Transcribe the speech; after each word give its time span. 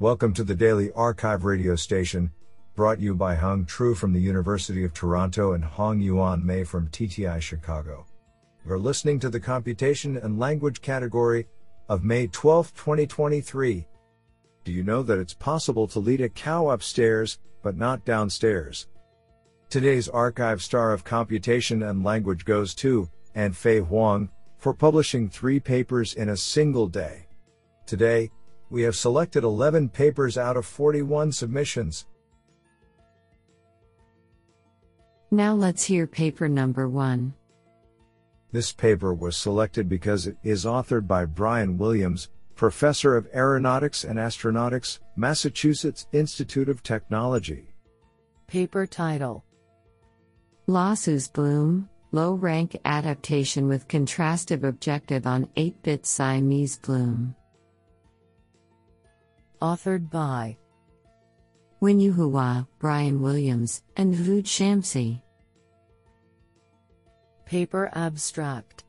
Welcome 0.00 0.34
to 0.34 0.42
the 0.42 0.56
Daily 0.56 0.90
Archive 0.90 1.44
radio 1.44 1.76
station, 1.76 2.32
brought 2.74 2.98
you 2.98 3.14
by 3.14 3.36
Hung 3.36 3.64
Tru 3.64 3.94
from 3.94 4.12
the 4.12 4.20
University 4.20 4.82
of 4.82 4.92
Toronto 4.92 5.52
and 5.52 5.62
Hongyuan 5.62 6.42
Mei 6.42 6.64
from 6.64 6.88
TTI 6.88 7.40
Chicago. 7.40 8.04
You're 8.66 8.80
listening 8.80 9.20
to 9.20 9.30
the 9.30 9.38
Computation 9.38 10.16
and 10.16 10.36
Language 10.36 10.80
category 10.80 11.46
of 11.88 12.02
May 12.02 12.26
12, 12.26 12.74
2023. 12.74 13.86
Do 14.64 14.72
you 14.72 14.82
know 14.82 15.04
that 15.04 15.20
it's 15.20 15.32
possible 15.32 15.86
to 15.86 16.00
lead 16.00 16.22
a 16.22 16.28
cow 16.28 16.70
upstairs, 16.70 17.38
but 17.62 17.76
not 17.76 18.04
downstairs? 18.04 18.88
Today's 19.70 20.08
archive 20.08 20.60
star 20.60 20.92
of 20.92 21.04
computation 21.04 21.84
and 21.84 22.02
language 22.02 22.44
goes 22.44 22.74
to 22.74 23.08
and 23.36 23.54
Anfei 23.54 23.86
Huang 23.86 24.28
for 24.58 24.74
publishing 24.74 25.28
three 25.30 25.60
papers 25.60 26.14
in 26.14 26.30
a 26.30 26.36
single 26.36 26.88
day. 26.88 27.28
Today, 27.86 28.32
we 28.70 28.82
have 28.82 28.96
selected 28.96 29.44
11 29.44 29.88
papers 29.90 30.36
out 30.36 30.56
of 30.56 30.66
41 30.66 31.32
submissions. 31.32 32.06
Now 35.30 35.54
let's 35.54 35.84
hear 35.84 36.06
paper 36.06 36.48
number 36.48 36.88
one. 36.88 37.34
This 38.52 38.72
paper 38.72 39.12
was 39.12 39.36
selected 39.36 39.88
because 39.88 40.28
it 40.28 40.36
is 40.44 40.64
authored 40.64 41.08
by 41.08 41.24
Brian 41.24 41.76
Williams, 41.76 42.28
Professor 42.54 43.16
of 43.16 43.26
Aeronautics 43.34 44.04
and 44.04 44.16
Astronautics, 44.16 45.00
Massachusetts 45.16 46.06
Institute 46.12 46.68
of 46.68 46.84
Technology. 46.84 47.64
Paper 48.46 48.86
title 48.86 49.44
Lawsu's 50.68 51.26
Bloom, 51.26 51.88
Low 52.12 52.34
Rank 52.34 52.78
Adaptation 52.84 53.66
with 53.66 53.88
Contrastive 53.88 54.62
Objective 54.62 55.26
on 55.26 55.48
8 55.56 55.82
bit 55.82 56.06
Siamese 56.06 56.78
Bloom. 56.78 57.34
Authored 59.64 60.10
by 60.10 60.58
Wenyu 61.80 62.12
Hua, 62.12 62.68
Brian 62.78 63.22
Williams, 63.22 63.82
and 63.96 64.14
Vud 64.14 64.44
Shamsi. 64.44 65.22
Paper 67.46 67.90
Abstract 67.94 68.84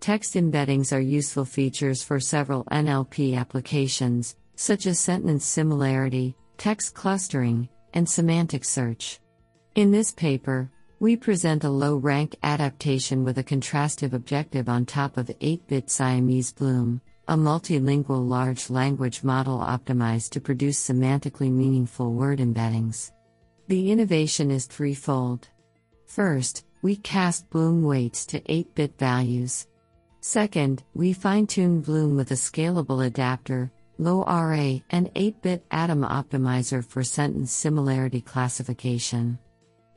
Text 0.00 0.32
embeddings 0.32 0.96
are 0.96 1.00
useful 1.18 1.44
features 1.44 2.02
for 2.02 2.18
several 2.18 2.64
NLP 2.72 3.36
applications, 3.36 4.34
such 4.56 4.86
as 4.86 4.98
sentence 4.98 5.44
similarity, 5.44 6.34
text 6.56 6.94
clustering, 6.94 7.68
and 7.92 8.08
semantic 8.08 8.64
search. 8.64 9.20
In 9.74 9.90
this 9.90 10.10
paper, 10.10 10.70
we 11.00 11.16
present 11.16 11.64
a 11.64 11.68
low 11.68 11.96
rank 11.96 12.34
adaptation 12.42 13.24
with 13.24 13.36
a 13.36 13.44
contrastive 13.44 14.14
objective 14.14 14.70
on 14.70 14.86
top 14.86 15.18
of 15.18 15.30
8 15.38 15.68
bit 15.68 15.90
Siamese 15.90 16.50
Bloom, 16.50 17.02
a 17.30 17.36
multilingual 17.36 18.28
large 18.28 18.70
language 18.70 19.22
model 19.22 19.60
optimized 19.60 20.30
to 20.30 20.40
produce 20.40 20.88
semantically 20.88 21.48
meaningful 21.48 22.12
word 22.12 22.40
embeddings. 22.40 23.12
The 23.68 23.92
innovation 23.92 24.50
is 24.50 24.66
threefold. 24.66 25.48
First, 26.06 26.66
we 26.82 26.96
cast 26.96 27.48
Bloom 27.48 27.84
weights 27.84 28.26
to 28.26 28.42
8 28.52 28.74
bit 28.74 28.98
values. 28.98 29.68
Second, 30.18 30.82
we 30.92 31.12
fine 31.12 31.46
tune 31.46 31.80
Bloom 31.80 32.16
with 32.16 32.32
a 32.32 32.34
scalable 32.34 33.06
adapter, 33.06 33.70
LoRA, 34.00 34.82
and 34.90 35.08
8 35.14 35.40
bit 35.40 35.64
Adam 35.70 36.02
optimizer 36.02 36.84
for 36.84 37.04
sentence 37.04 37.52
similarity 37.52 38.20
classification. 38.20 39.38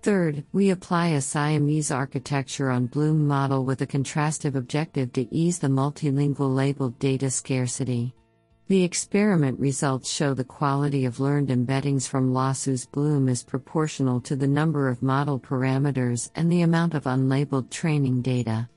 Third, 0.04 0.44
we 0.52 0.72
apply 0.72 1.08
a 1.08 1.22
Siamese 1.22 1.90
architecture 1.90 2.70
on 2.70 2.88
Bloom 2.88 3.26
model 3.26 3.64
with 3.64 3.82
a 3.82 3.88
contrastive 3.88 4.54
objective 4.54 5.14
to 5.14 5.34
ease 5.34 5.60
the 5.60 5.70
multilingual 5.70 6.54
labeled 6.54 7.00
data 7.00 7.32
scarcity. 7.32 8.14
The 8.68 8.84
experiment 8.84 9.62
results 9.62 10.12
show 10.12 10.34
the 10.34 10.44
quality 10.44 11.06
of 11.06 11.22
learned 11.22 11.48
embeddings 11.48 12.06
from 12.06 12.34
Lawsu's 12.34 12.86
Bloom 12.86 13.30
is 13.30 13.46
proportional 13.46 14.20
to 14.22 14.36
the 14.36 14.46
number 14.46 14.90
of 14.90 15.02
model 15.02 15.40
parameters 15.40 16.30
and 16.36 16.52
the 16.52 16.64
amount 16.64 16.96
of 16.96 17.06
unlabeled 17.06 17.70
training 17.70 18.22
data. 18.22 18.68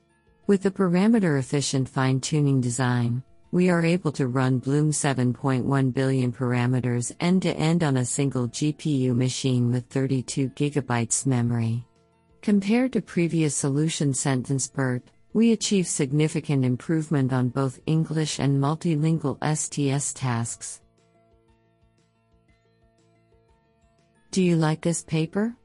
With 0.47 0.63
the 0.63 0.71
parameter 0.71 1.37
efficient 1.37 1.89
fine 1.89 2.21
tuning 2.21 2.61
design, 2.61 3.21
we 3.51 3.69
are 3.69 3.85
able 3.85 4.11
to 4.11 4.27
run 4.27 4.59
Bloom 4.59 4.91
7.1 4.91 5.93
billion 5.93 6.31
parameters 6.31 7.15
end 7.19 7.41
to 7.43 7.55
end 7.55 7.83
on 7.83 7.97
a 7.97 8.05
single 8.05 8.47
GPU 8.47 9.15
machine 9.15 9.71
with 9.71 9.85
32 9.87 10.49
gigabytes 10.49 11.25
memory. 11.25 11.85
Compared 12.41 12.93
to 12.93 13.01
previous 13.01 13.55
solution 13.55 14.13
sentence 14.13 14.67
BERT, 14.67 15.03
we 15.33 15.51
achieve 15.51 15.87
significant 15.87 16.65
improvement 16.65 17.31
on 17.31 17.49
both 17.49 17.79
English 17.85 18.39
and 18.39 18.61
multilingual 18.61 19.37
STS 19.43 20.13
tasks. 20.13 20.81
Do 24.31 24.43
you 24.43 24.55
like 24.55 24.81
this 24.81 25.03
paper? 25.03 25.55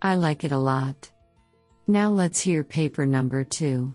I 0.00 0.14
like 0.14 0.44
it 0.44 0.52
a 0.52 0.58
lot. 0.58 1.10
Now 1.86 2.10
let's 2.10 2.40
hear 2.40 2.64
paper 2.64 3.06
number 3.06 3.44
two. 3.44 3.94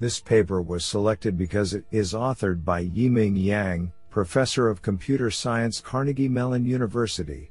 This 0.00 0.20
paper 0.20 0.62
was 0.62 0.84
selected 0.84 1.36
because 1.36 1.74
it 1.74 1.84
is 1.90 2.12
authored 2.12 2.64
by 2.64 2.84
Yiming 2.84 3.42
Yang, 3.42 3.92
Professor 4.10 4.68
of 4.68 4.80
Computer 4.80 5.28
Science 5.28 5.80
Carnegie 5.80 6.28
Mellon 6.28 6.64
University, 6.64 7.50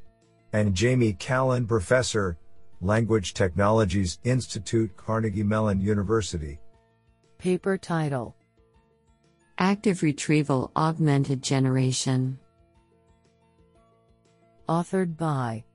and 0.53 0.73
Jamie 0.73 1.13
Callan, 1.13 1.67
Professor, 1.67 2.37
Language 2.79 3.33
Technologies 3.33 4.19
Institute 4.23 4.95
Carnegie 4.95 5.43
Mellon 5.43 5.81
University. 5.81 6.59
Paper 7.37 7.77
title 7.77 8.35
Active 9.57 10.01
Retrieval 10.01 10.71
Augmented 10.75 11.41
Generation. 11.41 12.39
Authored 14.69 15.17
by 15.17 15.65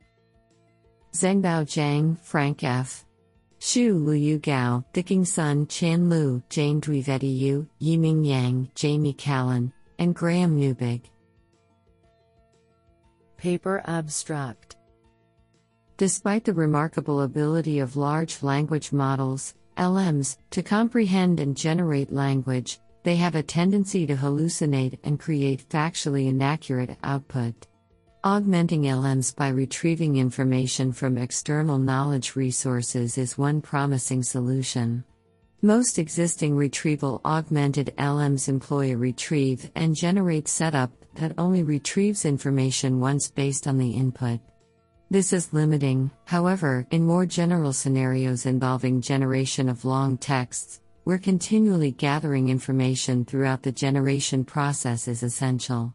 Zhengbao 1.13 1.65
Zhang, 1.65 2.19
Frank 2.21 2.65
F. 2.65 3.05
Xu 3.63 3.95
Luyu 3.95 4.43
Gao, 4.43 4.85
Dicking 4.93 5.25
Sun, 5.25 5.69
Chan 5.69 6.11
Lu, 6.11 6.43
Jane 6.51 6.81
Dwivedi 6.81 7.39
Yu, 7.39 7.69
Yiming 7.81 8.27
Yang, 8.27 8.69
Jamie 8.75 9.13
Callan, 9.13 9.73
and 10.01 10.17
Graham 10.17 10.59
Neubig. 10.59 11.03
Paper 13.37 13.81
Abstract 13.87 14.75
Despite 15.97 16.45
the 16.45 16.53
remarkable 16.53 17.23
ability 17.23 17.79
of 17.79 17.95
large 17.97 18.43
language 18.43 18.93
models, 18.93 19.55
LMs, 19.77 20.39
to 20.51 20.65
comprehend 20.65 21.39
and 21.39 21.57
generate 21.57 22.13
language, 22.13 22.81
they 23.05 23.15
have 23.15 23.37
a 23.37 23.45
tendency 23.45 24.09
to 24.09 24.17
hallucinate 24.17 24.99
and 25.05 25.21
create 25.21 25.69
factually 25.69 26.27
inaccurate 26.27 26.97
output. 27.05 27.69
Augmenting 28.25 28.83
LMs 28.83 29.35
by 29.35 29.49
retrieving 29.49 30.15
information 30.15 30.93
from 30.93 31.19
external 31.19 31.77
knowledge 31.77 32.37
resources 32.37 33.19
is 33.19 33.37
one 33.37 33.61
promising 33.61 34.23
solution. 34.23 35.03
Most 35.61 35.99
existing 35.99 36.55
retrieval 36.55 37.21
augmented 37.25 37.93
LMs 37.99 38.49
employ 38.49 38.93
a 38.93 38.97
retrieve 38.97 39.69
and 39.75 39.97
generate 39.97 40.47
setup 40.47 40.93
that 41.17 41.35
only 41.37 41.65
retrieves 41.65 42.25
information 42.25 43.01
once 43.01 43.29
based 43.29 43.67
on 43.67 43.77
the 43.77 43.91
input. 43.91 44.39
This 45.11 45.33
is 45.33 45.53
limiting, 45.53 46.09
however, 46.25 46.87
in 46.93 47.05
more 47.05 47.27
general 47.27 47.73
scenarios 47.73 48.47
involving 48.47 49.01
generation 49.01 49.69
of 49.69 49.85
long 49.85 50.17
texts, 50.17 50.81
where 51.03 51.19
continually 51.19 51.91
gathering 51.91 52.51
information 52.51 53.25
throughout 53.25 53.65
the 53.65 53.73
generation 53.73 54.45
process 54.45 55.09
is 55.09 55.25
essential. 55.25 55.93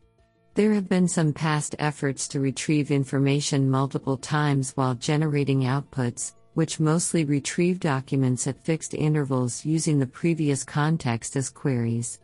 There 0.58 0.74
have 0.74 0.90
been 0.90 1.08
some 1.08 1.34
past 1.34 1.76
efforts 1.78 2.28
to 2.30 2.40
retrieve 2.40 2.90
information 2.90 3.70
multiple 3.70 4.18
times 4.18 4.72
while 4.72 4.96
generating 4.96 5.60
outputs, 5.66 6.34
which 6.56 6.80
mostly 6.80 7.26
retrieve 7.26 7.80
documents 7.80 8.48
at 8.48 8.64
fixed 8.64 8.96
intervals 8.96 9.64
using 9.64 10.00
the 10.00 10.08
previous 10.08 10.64
context 10.64 11.36
as 11.36 11.52
queries. 11.52 12.20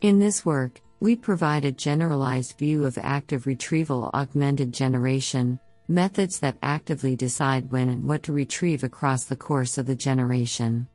In 0.00 0.18
this 0.18 0.44
work, 0.44 0.80
we 0.98 1.14
provide 1.14 1.64
a 1.64 1.70
generalized 1.70 2.58
view 2.58 2.84
of 2.84 2.98
active 3.00 3.46
retrieval 3.46 4.10
augmented 4.14 4.72
generation, 4.72 5.60
methods 5.86 6.40
that 6.40 6.58
actively 6.64 7.14
decide 7.14 7.70
when 7.70 7.88
and 7.88 8.02
what 8.02 8.24
to 8.24 8.32
retrieve 8.32 8.82
across 8.82 9.26
the 9.26 9.36
course 9.36 9.78
of 9.78 9.86
the 9.86 9.94
generation. 9.94 10.88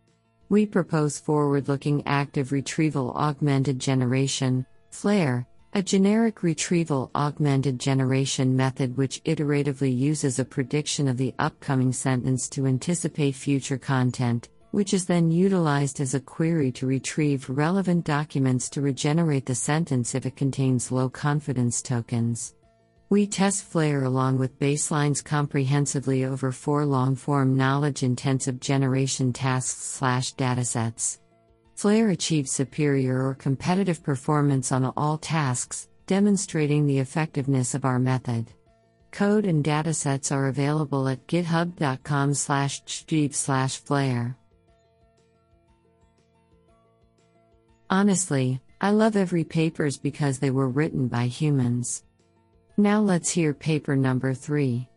We 0.49 0.65
propose 0.65 1.17
forward 1.17 1.69
looking 1.69 2.05
active 2.05 2.51
retrieval 2.51 3.13
augmented 3.13 3.79
generation, 3.79 4.65
FLARE, 4.89 5.47
a 5.73 5.81
generic 5.81 6.43
retrieval 6.43 7.09
augmented 7.15 7.79
generation 7.79 8.57
method 8.57 8.97
which 8.97 9.23
iteratively 9.23 9.97
uses 9.97 10.37
a 10.37 10.43
prediction 10.43 11.07
of 11.07 11.15
the 11.15 11.33
upcoming 11.39 11.93
sentence 11.93 12.49
to 12.49 12.67
anticipate 12.67 13.33
future 13.35 13.77
content, 13.77 14.49
which 14.71 14.93
is 14.93 15.05
then 15.05 15.31
utilized 15.31 16.01
as 16.01 16.13
a 16.13 16.19
query 16.19 16.73
to 16.73 16.85
retrieve 16.85 17.49
relevant 17.49 18.03
documents 18.03 18.69
to 18.69 18.81
regenerate 18.81 19.45
the 19.45 19.55
sentence 19.55 20.13
if 20.13 20.25
it 20.25 20.35
contains 20.35 20.91
low 20.91 21.07
confidence 21.07 21.81
tokens. 21.81 22.53
We 23.09 23.25
test 23.25 23.63
FLARE 23.63 24.03
along 24.03 24.39
with 24.39 24.59
baselines 24.59 25.23
comprehensively 25.23 26.25
over 26.25 26.51
four 26.51 26.85
long 26.85 27.15
form 27.15 27.55
knowledge 27.55 28.03
intensive 28.03 28.59
generation 28.59 29.31
tasks 29.31 29.81
slash 29.81 30.35
datasets. 30.35 31.20
FLARE 31.81 32.09
achieves 32.11 32.51
superior 32.51 33.25
or 33.25 33.33
competitive 33.33 34.03
performance 34.03 34.71
on 34.71 34.93
all 34.95 35.17
tasks, 35.17 35.89
demonstrating 36.05 36.85
the 36.85 36.99
effectiveness 36.99 37.73
of 37.73 37.85
our 37.85 37.97
method. 37.97 38.45
Code 39.09 39.47
and 39.47 39.63
datasets 39.63 40.31
are 40.31 40.49
available 40.49 41.07
at 41.07 41.25
github.com 41.25 42.35
slash 42.35 42.83
slash 43.31 43.77
flare. 43.79 44.37
Honestly, 47.89 48.61
I 48.79 48.91
love 48.91 49.15
every 49.15 49.43
papers 49.43 49.97
because 49.97 50.37
they 50.37 50.51
were 50.51 50.69
written 50.69 51.07
by 51.07 51.25
humans. 51.25 52.03
Now 52.77 53.01
let's 53.01 53.31
hear 53.31 53.55
paper 53.55 53.95
number 53.95 54.35
3. 54.35 54.87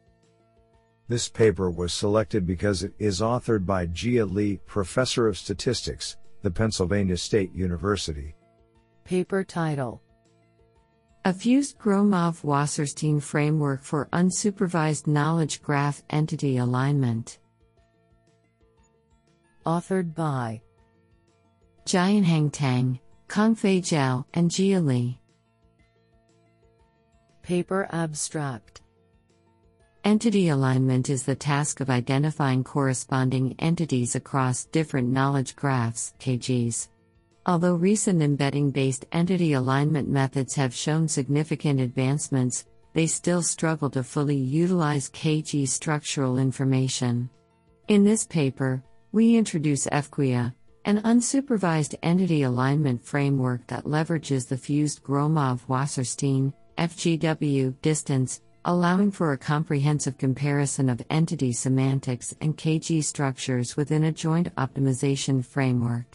This 1.08 1.30
paper 1.30 1.70
was 1.70 1.94
selected 1.94 2.46
because 2.46 2.82
it 2.82 2.92
is 2.98 3.22
authored 3.22 3.64
by 3.64 3.86
Jia 3.86 4.30
Li, 4.30 4.60
Professor 4.66 5.26
of 5.26 5.38
Statistics, 5.38 6.18
the 6.44 6.50
Pennsylvania 6.50 7.16
State 7.16 7.54
University. 7.54 8.34
Paper 9.04 9.42
title 9.42 10.02
A 11.24 11.32
fused 11.32 11.78
Gromov 11.78 12.42
Wasserstein 12.42 13.20
Framework 13.20 13.82
for 13.82 14.10
Unsupervised 14.12 15.06
Knowledge 15.06 15.62
Graph 15.62 16.02
Entity 16.10 16.58
alignment. 16.58 17.38
Authored 19.64 20.14
by 20.14 20.60
Jianheng 21.86 22.50
Tang, 22.52 23.00
Kangfei 23.26 23.80
Zhao, 23.80 24.26
and 24.34 24.50
Jia 24.50 24.84
Li. 24.84 25.18
Paper 27.40 27.88
Abstract 27.90 28.82
Entity 30.04 30.50
alignment 30.50 31.08
is 31.08 31.22
the 31.22 31.34
task 31.34 31.80
of 31.80 31.88
identifying 31.88 32.62
corresponding 32.62 33.54
entities 33.58 34.14
across 34.14 34.66
different 34.66 35.08
knowledge 35.08 35.56
graphs, 35.56 36.12
KGs. 36.20 36.88
Although 37.46 37.76
recent 37.76 38.20
embedding 38.20 38.70
based 38.70 39.06
entity 39.12 39.54
alignment 39.54 40.06
methods 40.06 40.54
have 40.56 40.74
shown 40.74 41.08
significant 41.08 41.80
advancements, 41.80 42.66
they 42.92 43.06
still 43.06 43.40
struggle 43.40 43.88
to 43.88 44.04
fully 44.04 44.36
utilize 44.36 45.08
KG 45.08 45.66
structural 45.66 46.36
information. 46.36 47.30
In 47.88 48.04
this 48.04 48.26
paper, 48.26 48.84
we 49.12 49.36
introduce 49.36 49.86
FQIA, 49.86 50.52
an 50.84 51.00
unsupervised 51.00 51.94
entity 52.02 52.42
alignment 52.42 53.02
framework 53.02 53.66
that 53.68 53.84
leverages 53.84 54.46
the 54.48 54.58
fused 54.58 55.02
Gromov 55.02 55.60
Wasserstein 55.66 56.52
FGW 56.76 57.80
distance, 57.80 58.42
allowing 58.64 59.10
for 59.10 59.32
a 59.32 59.38
comprehensive 59.38 60.16
comparison 60.16 60.88
of 60.88 61.04
entity 61.10 61.52
semantics 61.52 62.34
and 62.40 62.56
KG 62.56 63.04
structures 63.04 63.76
within 63.76 64.04
a 64.04 64.12
joint 64.12 64.54
optimization 64.56 65.44
framework. 65.44 66.06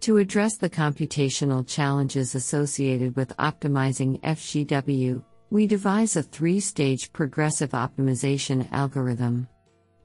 To 0.00 0.16
address 0.16 0.56
the 0.56 0.70
computational 0.70 1.66
challenges 1.66 2.34
associated 2.34 3.16
with 3.16 3.36
optimizing 3.36 4.20
FGW, 4.22 5.22
we 5.50 5.66
devise 5.66 6.16
a 6.16 6.22
three 6.22 6.60
stage 6.60 7.12
progressive 7.12 7.70
optimization 7.70 8.70
algorithm. 8.72 9.48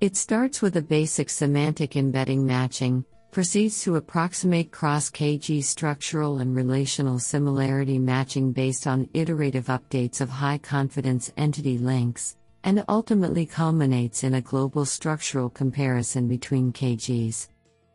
It 0.01 0.17
starts 0.17 0.61
with 0.61 0.75
a 0.75 0.81
basic 0.81 1.29
semantic 1.29 1.95
embedding 1.95 2.45
matching, 2.45 3.05
proceeds 3.35 3.83
to 3.83 3.97
approximate 3.97 4.71
cross 4.71 5.09
KG 5.09 5.61
structural 5.61 6.37
and 6.37 6.55
relational 6.55 7.19
similarity 7.19 7.99
matching 7.99 8.53
based 8.53 8.87
on 8.87 9.09
iterative 9.13 9.65
updates 9.65 10.21
of 10.21 10.29
high 10.29 10.57
confidence 10.57 11.33
entity 11.35 11.77
links, 11.77 12.37
and 12.63 12.81
ultimately 12.87 13.45
culminates 13.45 14.23
in 14.23 14.35
a 14.35 14.41
global 14.41 14.85
structural 14.85 15.49
comparison 15.49 16.29
between 16.29 16.71
KGs. 16.71 17.49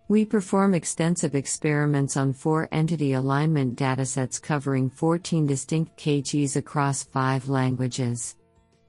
We 0.09 0.27
perform 0.27 0.75
extensive 0.75 1.35
experiments 1.35 2.19
on 2.19 2.35
four 2.35 2.69
entity 2.71 3.15
alignment 3.15 3.79
datasets 3.79 4.43
covering 4.43 4.91
14 4.91 5.47
distinct 5.47 5.97
KGs 5.97 6.57
across 6.57 7.05
five 7.05 7.49
languages. 7.49 8.37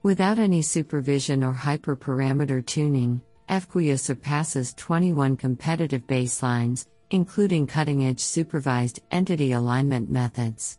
Without 0.02 0.38
any 0.38 0.60
supervision 0.60 1.42
or 1.42 1.54
hyperparameter 1.54 2.66
tuning, 2.66 3.22
FQIA 3.52 4.00
surpasses 4.00 4.72
21 4.78 5.36
competitive 5.36 6.06
baselines, 6.06 6.86
including 7.10 7.66
cutting 7.66 8.06
edge 8.06 8.20
supervised 8.20 9.00
entity 9.10 9.52
alignment 9.52 10.10
methods. 10.10 10.78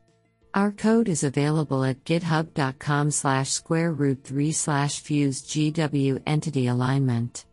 Our 0.55 0.71
code 0.71 1.07
is 1.07 1.23
available 1.23 1.83
at 1.83 2.03
github.com 2.03 3.11
slash 3.11 3.51
square 3.51 3.91
root 3.91 4.23
3 4.23 4.51
slash 4.51 5.01
fuse 5.01 5.43
GW 5.43 6.23
entity 6.25 6.65
alignment. 6.65 7.45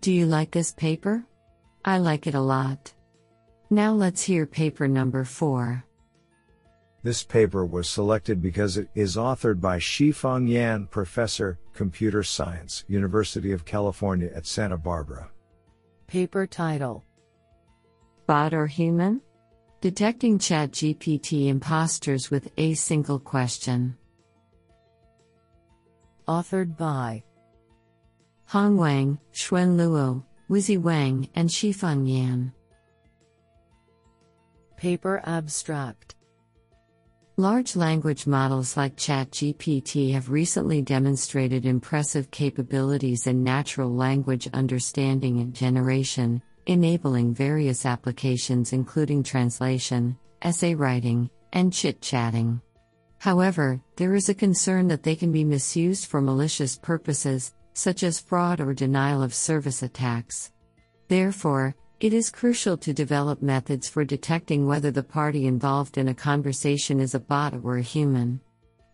Do 0.00 0.12
you 0.12 0.24
like 0.24 0.50
this 0.52 0.72
paper? 0.72 1.26
I 1.84 1.98
like 1.98 2.26
it 2.26 2.34
a 2.34 2.40
lot. 2.40 2.94
Now 3.68 3.92
let's 3.92 4.22
hear 4.22 4.46
paper 4.46 4.88
number 4.88 5.24
4. 5.24 5.84
This 7.06 7.22
paper 7.22 7.64
was 7.64 7.88
selected 7.88 8.42
because 8.42 8.76
it 8.76 8.88
is 8.96 9.14
authored 9.14 9.60
by 9.60 9.78
Xifeng 9.78 10.48
Yan, 10.48 10.88
Professor, 10.88 11.56
Computer 11.72 12.24
Science, 12.24 12.84
University 12.88 13.52
of 13.52 13.64
California 13.64 14.28
at 14.34 14.44
Santa 14.44 14.76
Barbara. 14.76 15.30
Paper 16.08 16.48
title 16.48 17.04
Bot 18.26 18.52
or 18.52 18.66
Human? 18.66 19.20
Detecting 19.80 20.40
ChatGPT 20.40 21.46
imposters 21.46 22.28
with 22.28 22.50
a 22.56 22.74
single 22.74 23.20
question. 23.20 23.96
Authored 26.26 26.76
by 26.76 27.22
Hong 28.46 28.76
Wang, 28.76 29.20
Xuan 29.32 29.76
Luo, 29.76 30.24
Weizhi 30.50 30.76
Wang, 30.76 31.28
and 31.36 31.48
Xifeng 31.48 32.10
Yan. 32.12 32.52
Paper 34.76 35.22
Abstract 35.24 36.16
Large 37.38 37.76
language 37.76 38.26
models 38.26 38.78
like 38.78 38.96
ChatGPT 38.96 40.10
have 40.14 40.30
recently 40.30 40.80
demonstrated 40.80 41.66
impressive 41.66 42.30
capabilities 42.30 43.26
in 43.26 43.44
natural 43.44 43.94
language 43.94 44.48
understanding 44.54 45.40
and 45.40 45.52
generation, 45.52 46.40
enabling 46.64 47.34
various 47.34 47.84
applications 47.84 48.72
including 48.72 49.22
translation, 49.22 50.16
essay 50.40 50.74
writing, 50.74 51.28
and 51.52 51.74
chit 51.74 52.00
chatting. 52.00 52.58
However, 53.18 53.82
there 53.96 54.14
is 54.14 54.30
a 54.30 54.34
concern 54.34 54.88
that 54.88 55.02
they 55.02 55.14
can 55.14 55.30
be 55.30 55.44
misused 55.44 56.06
for 56.06 56.22
malicious 56.22 56.78
purposes, 56.78 57.52
such 57.74 58.02
as 58.02 58.18
fraud 58.18 58.62
or 58.62 58.72
denial 58.72 59.22
of 59.22 59.34
service 59.34 59.82
attacks. 59.82 60.52
Therefore, 61.08 61.76
it 61.98 62.12
is 62.12 62.30
crucial 62.30 62.76
to 62.76 62.92
develop 62.92 63.40
methods 63.40 63.88
for 63.88 64.04
detecting 64.04 64.66
whether 64.66 64.90
the 64.90 65.02
party 65.02 65.46
involved 65.46 65.96
in 65.96 66.08
a 66.08 66.14
conversation 66.14 67.00
is 67.00 67.14
a 67.14 67.20
bot 67.20 67.54
or 67.62 67.78
a 67.78 67.82
human. 67.82 68.38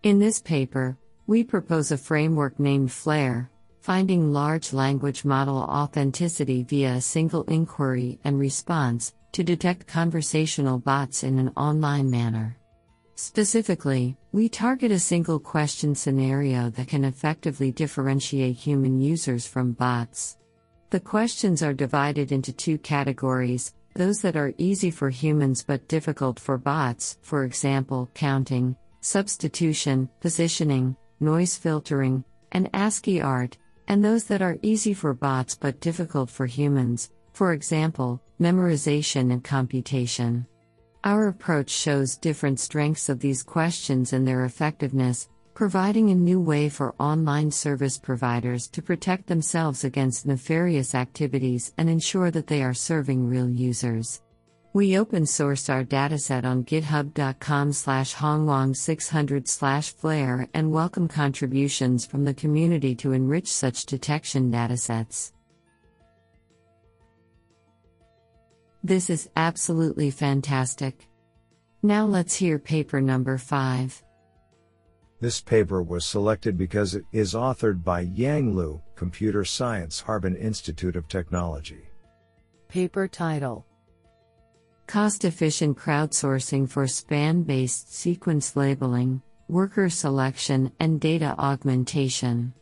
In 0.05 0.21
this 0.21 0.41
paper, 0.41 0.97
we 1.27 1.43
propose 1.43 1.91
a 1.91 1.99
framework 1.99 2.61
named 2.61 2.93
FLARE, 2.93 3.51
finding 3.81 4.33
large 4.33 4.73
language 4.73 5.25
model 5.25 5.57
authenticity 5.57 6.63
via 6.63 6.95
a 6.95 7.01
single 7.01 7.43
inquiry 7.45 8.21
and 8.23 8.39
response, 8.39 9.15
to 9.33 9.43
detect 9.43 9.89
conversational 9.89 10.79
bots 10.79 11.25
in 11.25 11.39
an 11.39 11.49
online 11.57 12.09
manner. 12.09 12.57
Specifically, 13.17 14.17
we 14.31 14.49
target 14.49 14.93
a 14.93 14.99
single 14.99 15.41
question 15.41 15.95
scenario 15.95 16.71
that 16.71 16.89
can 16.89 17.05
effectively 17.05 17.73
differentiate 17.73 18.57
human 18.57 19.01
users 19.01 19.47
from 19.47 19.73
bots. 19.73 20.37
The 20.93 21.01
questions 21.01 21.63
are 21.63 21.73
divided 21.73 22.33
into 22.33 22.53
two 22.53 22.77
categories 22.77 23.73
those 23.95 24.21
that 24.21 24.37
are 24.37 24.53
easy 24.59 24.91
for 24.91 25.09
humans 25.09 25.65
but 25.67 25.89
difficult 25.89 26.39
for 26.39 26.59
bots, 26.59 27.17
for 27.23 27.45
example, 27.45 28.11
counting, 28.13 28.77
substitution, 29.01 30.11
positioning, 30.21 30.95
noise 31.19 31.57
filtering, 31.57 32.23
and 32.53 32.69
ASCII 32.75 33.23
art, 33.23 33.57
and 33.89 34.05
those 34.05 34.25
that 34.25 34.43
are 34.43 34.59
easy 34.61 34.93
for 34.93 35.15
bots 35.15 35.55
but 35.55 35.81
difficult 35.81 36.29
for 36.29 36.45
humans, 36.45 37.11
for 37.33 37.55
example, 37.55 38.21
memorization 38.39 39.33
and 39.33 39.43
computation. 39.43 40.47
Our 41.05 41.29
approach 41.29 41.71
shows 41.71 42.19
different 42.19 42.61
strengths 42.61 43.09
of 43.09 43.19
these 43.19 43.43
questions 43.43 44.13
and 44.13 44.29
their 44.29 44.45
effectiveness, 44.45 45.31
providing 45.55 46.11
a 46.11 46.15
new 46.15 46.41
way 46.41 46.69
for 46.69 46.95
online 46.99 47.51
service 47.51 47.99
providers 47.99 48.69
to 48.69 48.83
protect 48.83 49.27
themselves 49.27 49.85
against 49.85 50.27
nefarious 50.27 50.95
activities 50.95 51.73
and 51.77 51.91
ensure 51.91 52.31
that 52.31 52.47
they 52.47 52.63
are 52.63 52.75
serving 52.75 53.27
real 53.27 53.49
users. 53.49 54.23
We 54.75 54.97
open 54.97 55.25
sourced 55.25 55.69
our 55.69 55.85
dataset 55.85 56.45
on 56.45 56.65
github.com 56.65 57.75
slash 57.75 58.15
hongwang600 58.15 59.47
slash 59.47 59.93
flare 59.93 60.49
and 60.55 60.73
welcome 60.73 61.09
contributions 61.09 62.07
from 62.07 62.25
the 62.25 62.33
community 62.33 62.95
to 62.97 63.13
enrich 63.13 63.53
such 63.53 63.85
detection 63.85 64.51
datasets. 64.51 65.33
This 68.83 69.11
is 69.11 69.29
absolutely 69.37 70.11
fantastic. 70.11 71.07
Now 71.83 72.07
let's 72.07 72.35
hear 72.35 72.59
paper 72.59 73.03
number 73.03 73.37
5. 73.37 74.03
This 75.23 75.41
paper 75.41 75.85
was 75.85 76.05
selected 76.05 76.59
because 76.59 76.97
it 76.97 77.05
is 77.13 77.35
authored 77.35 77.85
by 77.85 78.01
Yang 78.01 78.57
Lu, 78.57 78.83
Computer 78.97 79.45
Science 79.45 80.01
Harbin 80.01 80.35
Institute 80.35 80.97
of 80.97 81.07
Technology. 81.07 81.79
Paper 82.67 83.07
title 83.07 83.65
Cost 84.89 85.25
efficient 85.25 85.79
crowdsourcing 85.79 86.69
for 86.69 86.89
span 86.89 87.45
based 87.45 87.95
sequence 87.95 88.57
labeling, 88.57 89.23
worker 89.47 89.89
selection, 89.89 90.73
and 90.81 91.01
data 91.01 91.37
augmentation. 91.39 92.53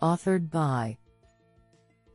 Authored 0.00 0.50
by 0.52 0.96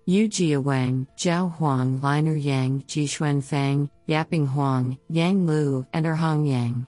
Yujia 0.08 0.63
Wang, 0.63 1.08
Zhao 1.18 1.51
Huang, 1.56 2.00
Liner 2.00 2.38
Yang, 2.38 2.84
Jixuan 2.84 3.44
Fang, 3.44 3.89
Yaping 4.08 4.48
Huang, 4.48 4.98
Yang 5.10 5.46
Lu, 5.46 5.86
and 5.92 6.06
Erhong 6.06 6.48
Yang. 6.50 6.88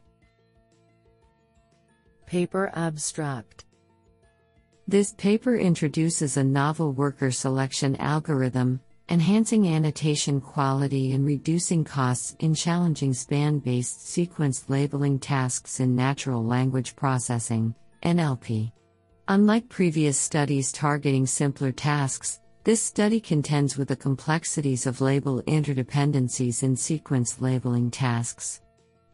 Paper 2.26 2.72
Abstract 2.74 3.66
This 4.88 5.14
paper 5.14 5.56
introduces 5.56 6.38
a 6.38 6.44
novel 6.44 6.92
worker 6.92 7.30
selection 7.30 7.96
algorithm, 7.98 8.82
enhancing 9.10 9.68
annotation 9.68 10.42
quality 10.42 11.12
and 11.12 11.24
reducing 11.24 11.84
costs 11.84 12.36
in 12.40 12.56
challenging 12.56 13.14
span 13.14 13.60
based 13.60 14.08
sequence 14.08 14.68
labeling 14.70 15.20
tasks 15.20 15.80
in 15.80 15.96
natural 15.96 16.44
language 16.44 16.96
processing, 16.96 17.76
NLP. 18.02 18.72
Unlike 19.28 19.70
previous 19.70 20.18
studies 20.18 20.72
targeting 20.72 21.28
simpler 21.28 21.72
tasks, 21.72 22.40
this 22.64 22.82
study 22.82 23.20
contends 23.20 23.78
with 23.78 23.90
the 23.90 23.96
complexities 23.96 24.88
of 24.88 25.00
label 25.00 25.44
interdependencies 25.44 26.64
in 26.64 26.76
sequence 26.76 27.40
labeling 27.40 27.92
tasks. 27.92 28.62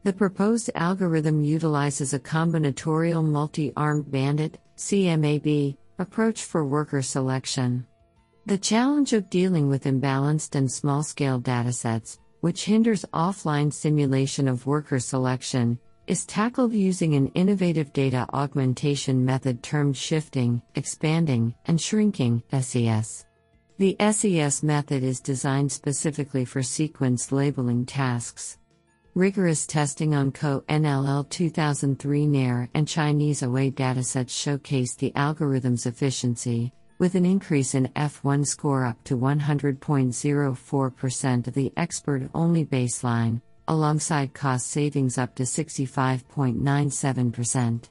The 0.04 0.14
proposed 0.14 0.72
algorithm 0.74 1.44
utilizes 1.44 2.14
a 2.14 2.20
combinatorial 2.20 3.24
multi 3.24 3.72
armed 3.78 4.12
bandit 4.12 4.60
CMAB, 4.76 5.78
approach 6.00 6.44
for 6.44 6.66
worker 6.66 7.04
selection. 7.04 7.86
The 8.48 8.58
challenge 8.58 9.14
of 9.14 9.30
dealing 9.30 9.68
with 9.68 9.84
imbalanced 9.84 10.56
and 10.56 10.72
small 10.72 11.04
scale 11.04 11.40
datasets, 11.40 12.18
which 12.40 12.66
hinders 12.66 13.06
offline 13.14 13.72
simulation 13.72 14.48
of 14.48 14.66
worker 14.66 14.98
selection, 14.98 15.78
is 16.08 16.26
tackled 16.26 16.74
using 16.74 17.14
an 17.14 17.28
innovative 17.36 17.94
data 17.94 18.26
augmentation 18.34 19.24
method 19.24 19.62
termed 19.62 19.96
shifting, 19.96 20.64
expanding, 20.74 21.54
and 21.66 21.80
shrinking 21.80 22.42
SES. 22.60 23.28
The 23.78 23.96
SES 24.12 24.64
method 24.64 25.04
is 25.04 25.20
designed 25.20 25.72
specifically 25.72 26.44
for 26.44 26.64
sequence 26.64 27.32
labeling 27.32 27.86
tasks. 27.86 28.58
Rigorous 29.14 29.68
testing 29.68 30.16
on 30.16 30.32
Co-NLL 30.32 31.28
2003 31.28 32.28
NER 32.28 32.70
and 32.74 32.88
Chinese 32.88 33.44
OA 33.44 33.70
datasets 33.70 34.30
showcased 34.30 35.00
the 35.00 35.12
algorithm's 35.18 35.86
efficiency, 35.86 36.72
with 36.98 37.16
an 37.16 37.26
increase 37.26 37.76
in 37.76 37.92
F1 37.94 38.48
score 38.48 38.86
up 38.86 39.04
to 39.04 39.18
100.04% 39.18 41.48
of 41.48 41.54
the 41.54 41.74
expert-only 41.76 42.66
baseline, 42.66 43.42
alongside 43.68 44.34
cost 44.34 44.68
savings 44.68 45.18
up 45.18 45.36
to 45.36 45.44
65.97%. 45.44 47.90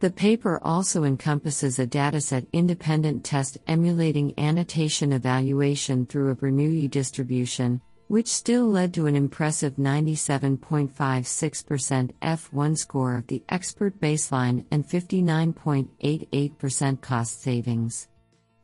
The 0.00 0.10
paper 0.10 0.58
also 0.62 1.04
encompasses 1.04 1.78
a 1.78 1.86
dataset 1.86 2.46
independent 2.54 3.22
test 3.22 3.58
emulating 3.66 4.32
annotation 4.38 5.12
evaluation 5.12 6.06
through 6.06 6.30
a 6.30 6.34
Bernoulli 6.34 6.90
distribution, 6.90 7.82
which 8.08 8.28
still 8.28 8.66
led 8.66 8.92
to 8.94 9.06
an 9.06 9.16
impressive 9.16 9.76
97.56% 9.76 12.10
F1 12.22 12.78
score 12.78 13.16
of 13.16 13.26
the 13.26 13.42
expert 13.48 13.98
baseline 14.00 14.64
and 14.70 14.86
59.88% 14.86 17.00
cost 17.00 17.42
savings. 17.42 18.06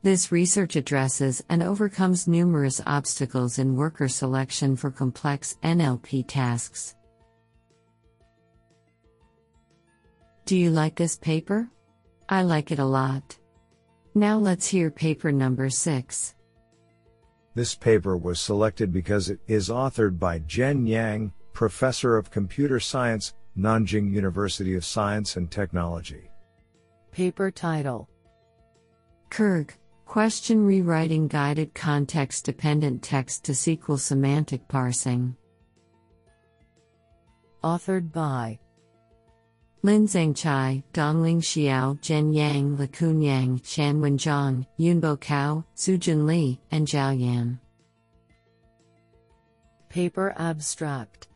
This 0.02 0.32
research 0.32 0.76
addresses 0.76 1.42
and 1.48 1.62
overcomes 1.62 2.26
numerous 2.26 2.80
obstacles 2.86 3.58
in 3.58 3.76
worker 3.76 4.08
selection 4.08 4.76
for 4.76 4.90
complex 4.90 5.56
NLP 5.62 6.24
tasks. 6.26 6.94
Do 10.46 10.56
you 10.56 10.70
like 10.70 10.96
this 10.96 11.16
paper? 11.16 11.68
I 12.28 12.42
like 12.42 12.72
it 12.72 12.78
a 12.78 12.84
lot. 12.84 13.36
Now 14.14 14.38
let's 14.38 14.66
hear 14.66 14.90
paper 14.90 15.30
number 15.30 15.68
6. 15.68 16.34
This 17.54 17.74
paper 17.74 18.16
was 18.16 18.40
selected 18.40 18.92
because 18.92 19.28
it 19.28 19.40
is 19.48 19.68
authored 19.68 20.18
by 20.18 20.38
Jen 20.40 20.86
Yang, 20.86 21.32
Professor 21.52 22.16
of 22.16 22.30
Computer 22.30 22.78
Science, 22.78 23.34
Nanjing 23.58 24.12
University 24.12 24.76
of 24.76 24.84
Science 24.84 25.36
and 25.36 25.50
Technology. 25.50 26.30
Paper 27.10 27.50
title 27.50 28.08
KERG 29.30 29.72
Question 30.06 30.64
Rewriting 30.64 31.28
Guided 31.28 31.74
Context 31.74 32.44
Dependent 32.44 33.02
Text 33.02 33.44
to 33.44 33.52
SQL 33.52 33.98
Semantic 33.98 34.66
Parsing. 34.66 35.36
Authored 37.62 38.12
by 38.12 38.58
Linzheng 39.82 40.36
Chai, 40.36 40.82
Dongling 40.92 41.40
Xiao, 41.40 41.98
Zhen 42.00 42.34
Yang, 42.34 42.76
Likun 42.76 43.24
Yang, 43.24 43.60
Shanwen 43.60 44.18
Zhang, 44.18 44.66
Yunbo 44.78 45.18
Cao, 45.18 45.64
Sujun 45.74 46.26
Li, 46.26 46.60
and 46.70 46.86
Zhao 46.86 47.18
Yan. 47.18 47.58
Paper 49.88 50.34
Abstract 50.36 51.28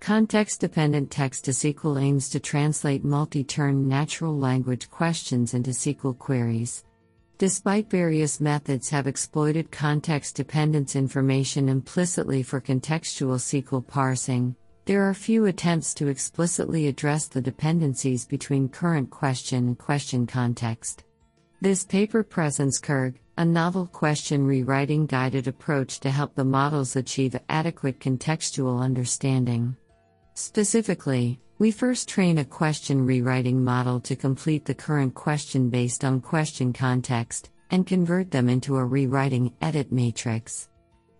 Context 0.00 0.60
dependent 0.60 1.10
text 1.10 1.46
to 1.46 1.52
SQL 1.52 2.02
aims 2.02 2.28
to 2.28 2.38
translate 2.38 3.02
multi 3.02 3.42
turn 3.42 3.88
natural 3.88 4.36
language 4.36 4.90
questions 4.90 5.54
into 5.54 5.70
SQL 5.70 6.18
queries. 6.18 6.84
Despite 7.38 7.88
various 7.88 8.40
methods 8.40 8.90
have 8.90 9.06
exploited 9.06 9.70
context 9.70 10.36
dependence 10.36 10.96
information 10.96 11.68
implicitly 11.68 12.42
for 12.42 12.60
contextual 12.60 13.36
SQL 13.36 13.86
parsing, 13.86 14.54
there 14.92 15.08
are 15.08 15.14
few 15.14 15.46
attempts 15.46 15.94
to 15.94 16.08
explicitly 16.08 16.86
address 16.86 17.26
the 17.26 17.40
dependencies 17.40 18.26
between 18.26 18.68
current 18.68 19.08
question 19.08 19.68
and 19.68 19.78
question 19.78 20.26
context. 20.26 21.04
This 21.62 21.82
paper 21.82 22.22
presents 22.22 22.78
KERG, 22.78 23.14
a 23.38 23.44
novel 23.46 23.86
question 23.86 24.46
rewriting 24.46 25.06
guided 25.06 25.48
approach 25.48 25.98
to 26.00 26.10
help 26.10 26.34
the 26.34 26.44
models 26.44 26.94
achieve 26.94 27.34
adequate 27.48 28.00
contextual 28.00 28.82
understanding. 28.82 29.74
Specifically, 30.34 31.40
we 31.58 31.70
first 31.70 32.06
train 32.06 32.36
a 32.36 32.44
question 32.44 33.06
rewriting 33.06 33.64
model 33.64 33.98
to 34.00 34.14
complete 34.14 34.66
the 34.66 34.74
current 34.74 35.14
question 35.14 35.70
based 35.70 36.04
on 36.04 36.20
question 36.20 36.70
context, 36.70 37.48
and 37.70 37.86
convert 37.86 38.30
them 38.30 38.50
into 38.50 38.76
a 38.76 38.84
rewriting 38.84 39.54
edit 39.62 39.90
matrix. 39.90 40.68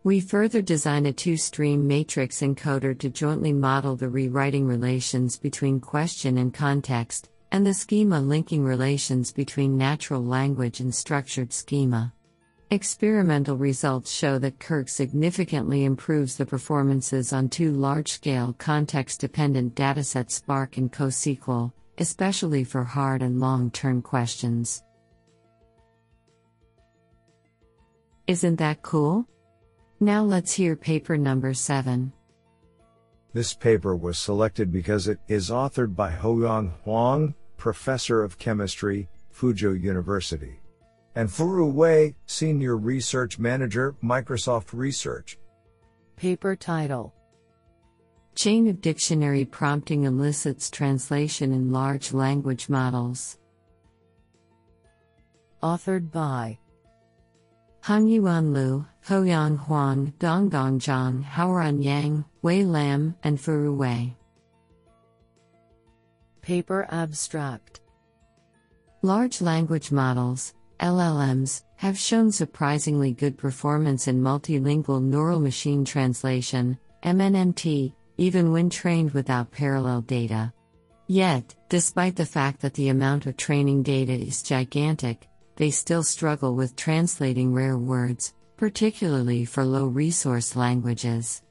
We 0.04 0.20
further 0.20 0.62
design 0.62 1.06
a 1.06 1.12
two 1.12 1.36
stream 1.36 1.86
matrix 1.86 2.40
encoder 2.40 2.98
to 2.98 3.08
jointly 3.08 3.52
model 3.52 3.94
the 3.94 4.08
rewriting 4.08 4.66
relations 4.66 5.38
between 5.38 5.78
question 5.78 6.38
and 6.38 6.52
context, 6.52 7.30
and 7.52 7.64
the 7.64 7.72
schema 7.72 8.20
linking 8.20 8.64
relations 8.64 9.30
between 9.30 9.78
natural 9.78 10.24
language 10.24 10.80
and 10.80 10.92
structured 10.92 11.52
schema. 11.52 12.12
Experimental 12.72 13.56
results 13.56 14.10
show 14.10 14.40
that 14.40 14.58
KERG 14.58 14.88
significantly 14.88 15.84
improves 15.84 16.36
the 16.36 16.46
performances 16.46 17.32
on 17.32 17.48
two 17.48 17.70
large 17.70 18.10
scale 18.10 18.56
context 18.58 19.20
dependent 19.20 19.76
datasets 19.76 20.42
SParC 20.42 20.78
and 20.78 20.92
CoSQL, 20.92 21.72
especially 21.98 22.64
for 22.64 22.82
hard 22.82 23.22
and 23.22 23.38
long 23.38 23.70
term 23.70 24.02
questions. 24.02 24.82
Isn't 28.26 28.56
that 28.56 28.82
cool? 28.82 29.28
Now 30.02 30.24
let's 30.24 30.52
hear 30.52 30.74
paper 30.74 31.16
number 31.16 31.54
7. 31.54 32.12
This 33.32 33.54
paper 33.54 33.94
was 33.94 34.18
selected 34.18 34.72
because 34.72 35.06
it 35.06 35.20
is 35.28 35.48
authored 35.48 35.94
by 35.94 36.10
Haoyang 36.10 36.72
Huang, 36.82 37.36
Professor 37.56 38.24
of 38.24 38.36
Chemistry, 38.36 39.08
Fuzhou 39.32 39.80
University, 39.80 40.58
and 41.14 41.28
Furu 41.28 41.72
Wei, 41.72 42.16
Senior 42.26 42.78
Research 42.78 43.38
Manager, 43.38 43.94
Microsoft 44.02 44.72
Research. 44.72 45.38
Paper 46.16 46.56
title 46.56 47.14
Chain 48.34 48.66
of 48.66 48.80
dictionary 48.80 49.44
prompting 49.44 50.02
elicits 50.02 50.68
translation 50.68 51.52
in 51.52 51.70
large 51.70 52.12
language 52.12 52.68
models. 52.68 53.38
Authored 55.62 56.10
by 56.10 56.58
Hongyuan 57.84 58.52
Liu, 58.52 58.84
Haoyang 59.08 59.58
Huang, 59.58 60.12
Dongdong 60.20 60.78
Zhang, 60.78 61.24
Haoran 61.24 61.82
Yang, 61.82 62.24
Wai 62.42 62.62
Lam, 62.62 63.16
and 63.24 63.36
Furu 63.36 63.76
Wei. 63.76 64.16
Paper 66.40 66.86
Abstract 66.88 67.80
Large 69.02 69.40
language 69.40 69.90
models, 69.90 70.54
LLMs, 70.78 71.64
have 71.76 71.98
shown 71.98 72.30
surprisingly 72.30 73.12
good 73.12 73.36
performance 73.36 74.06
in 74.06 74.22
multilingual 74.22 75.02
neural 75.02 75.40
machine 75.40 75.84
translation, 75.84 76.78
MNMT, 77.02 77.92
even 78.18 78.52
when 78.52 78.70
trained 78.70 79.10
without 79.10 79.50
parallel 79.50 80.02
data. 80.02 80.52
Yet, 81.08 81.56
despite 81.68 82.14
the 82.14 82.24
fact 82.24 82.60
that 82.60 82.74
the 82.74 82.90
amount 82.90 83.26
of 83.26 83.36
training 83.36 83.82
data 83.82 84.12
is 84.12 84.44
gigantic, 84.44 85.26
they 85.56 85.70
still 85.70 86.04
struggle 86.04 86.54
with 86.54 86.76
translating 86.76 87.52
rare 87.52 87.76
words, 87.76 88.34
particularly 88.62 89.44
for 89.44 89.64
low 89.64 89.86
resource 89.86 90.54
languages. 90.54 91.42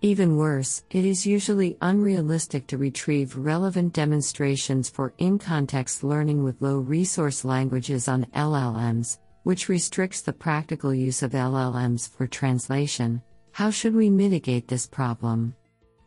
Even 0.00 0.38
worse, 0.38 0.82
it 0.90 1.04
is 1.04 1.26
usually 1.26 1.76
unrealistic 1.82 2.66
to 2.66 2.78
retrieve 2.78 3.36
relevant 3.36 3.92
demonstrations 3.92 4.88
for 4.88 5.12
in 5.18 5.38
context 5.38 6.02
learning 6.02 6.42
with 6.42 6.62
low 6.62 6.78
resource 6.78 7.44
languages 7.44 8.08
on 8.08 8.24
LLMs, 8.34 9.18
which 9.42 9.68
restricts 9.68 10.22
the 10.22 10.32
practical 10.32 10.94
use 10.94 11.22
of 11.22 11.32
LLMs 11.32 12.08
for 12.08 12.26
translation. 12.26 13.20
How 13.52 13.68
should 13.68 13.94
we 13.94 14.08
mitigate 14.08 14.66
this 14.66 14.86
problem? 14.86 15.54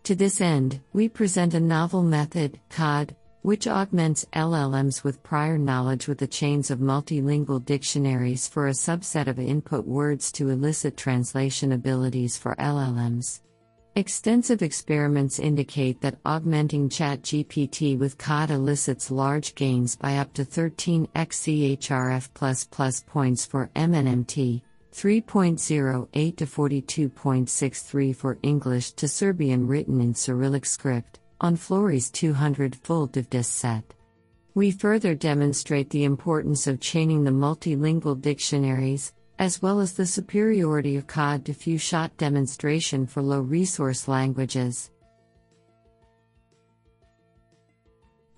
To 0.06 0.16
this 0.16 0.42
end, 0.42 0.82
we 0.92 1.08
present 1.08 1.54
a 1.54 1.60
novel 1.60 2.02
method, 2.02 2.60
COD, 2.70 3.16
which 3.42 3.68
augments 3.68 4.26
LLMs 4.34 5.04
with 5.04 5.24
prior 5.24 5.58
knowledge 5.58 6.08
with 6.08 6.18
the 6.18 6.28
chains 6.28 6.70
of 6.72 6.80
multilingual 6.80 7.64
dictionaries 7.64 8.48
for 8.48 8.68
a 8.68 8.72
subset 8.72 9.28
of 9.28 9.40
input 9.40 9.86
words 9.86 10.32
to 10.34 10.50
elicit 10.50 10.98
translation 10.98 11.72
abilities 11.72 12.38
for 12.38 12.56
LLMs. 12.56 13.42
Extensive 13.98 14.62
experiments 14.62 15.40
indicate 15.40 16.02
that 16.02 16.20
augmenting 16.24 16.88
ChatGPT 16.88 17.98
with 17.98 18.18
COD 18.20 18.52
elicits 18.52 19.10
large 19.10 19.56
gains 19.56 19.96
by 19.96 20.18
up 20.18 20.34
to 20.34 20.46
13 20.46 21.08
XCHRF 21.16 23.06
points 23.08 23.46
for 23.46 23.72
MNMT, 23.76 24.62
3.08 24.94 26.38
to 26.38 26.46
42.63 26.46 28.16
for 28.16 28.38
English 28.44 28.92
to 28.92 29.08
Serbian 29.08 29.66
written 29.66 30.00
in 30.00 30.14
Cyrillic 30.14 30.66
script, 30.66 31.20
on 31.40 31.56
FLORES 31.56 32.10
200 32.12 32.76
full 32.76 33.08
devtest 33.08 33.52
set. 33.52 33.94
We 34.56 34.72
further 34.72 35.14
demonstrate 35.14 35.90
the 35.92 36.04
importance 36.04 36.66
of 36.66 36.80
chaining 36.80 37.24
the 37.24 37.32
multilingual 37.32 38.20
dictionaries, 38.20 39.14
as 39.38 39.62
well 39.62 39.80
as 39.80 39.94
the 39.94 40.06
superiority 40.06 40.96
of 40.96 41.06
COD 41.06 41.46
to 41.46 41.54
few 41.54 41.78
shot 41.78 42.16
demonstration 42.18 43.06
for 43.06 43.22
low 43.22 43.40
resource 43.40 44.08
languages. 44.08 44.90